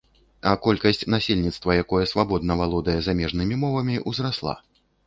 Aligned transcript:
А 0.51 0.53
колькасць 0.67 1.05
насельніцтва, 1.15 1.75
якое 1.83 2.03
свабодна 2.15 2.59
валодае 2.65 2.99
замежнымі 3.11 3.63
мовамі, 3.67 4.05
узрасла. 4.11 4.61